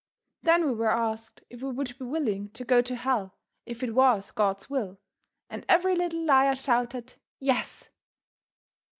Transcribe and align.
Then 0.41 0.65
we 0.65 0.73
were 0.73 0.87
asked 0.89 1.43
if 1.51 1.61
we 1.61 1.69
would 1.69 1.95
be 1.99 2.05
willing 2.05 2.49
to 2.53 2.65
go 2.65 2.81
to 2.81 2.95
hell 2.95 3.35
if 3.67 3.83
it 3.83 3.93
was 3.93 4.31
God's 4.31 4.67
will, 4.67 4.97
and 5.47 5.63
every 5.69 5.95
little 5.95 6.25
liar 6.25 6.55
shouted 6.55 7.13
"Yes." 7.37 7.91